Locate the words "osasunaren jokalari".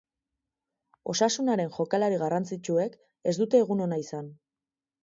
1.13-2.19